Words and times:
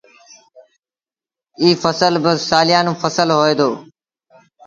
ايٚ 1.61 1.79
ڦسل 1.81 2.13
با 2.23 2.31
سآليآݩون 2.49 2.95
ڦسل 3.01 3.29
هوئي 3.37 3.53
دو۔ 3.59 3.69